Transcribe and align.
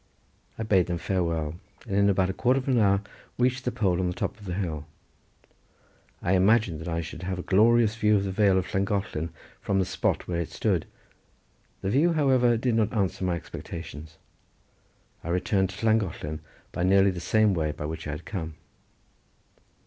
I 0.57 0.63
bade 0.63 0.87
them 0.87 0.97
farewell, 0.97 1.59
and 1.87 1.95
in 1.95 2.09
about 2.09 2.31
a 2.31 2.33
quarter 2.33 2.57
of 2.57 2.67
an 2.67 2.79
hour 2.79 3.03
reached 3.37 3.65
the 3.65 3.71
pole 3.71 3.99
on 3.99 4.07
the 4.07 4.15
top 4.15 4.39
of 4.39 4.47
the 4.47 4.55
hill. 4.55 4.87
I 6.23 6.31
imagined 6.33 6.79
that 6.81 6.87
I 6.87 7.01
should 7.01 7.21
have 7.21 7.37
a 7.37 7.43
glorious 7.43 7.93
view 7.95 8.15
of 8.15 8.23
the 8.23 8.31
vale 8.31 8.57
of 8.57 8.65
Llangollen 8.73 9.29
from 9.61 9.77
the 9.77 9.85
spot 9.85 10.27
where 10.27 10.41
it 10.41 10.49
stood; 10.49 10.87
the 11.81 11.91
view, 11.91 12.13
however, 12.13 12.57
did 12.57 12.73
not 12.73 12.91
answer 12.93 13.23
my 13.23 13.35
expectations. 13.35 14.17
I 15.23 15.29
returned 15.29 15.69
to 15.69 15.85
Llangollen 15.85 16.39
by 16.71 16.81
nearly 16.81 17.11
the 17.11 17.19
same 17.19 17.53
way 17.53 17.71
by 17.71 17.85
which 17.85 18.07
I 18.07 18.11
had 18.11 18.25
come. 18.25 18.55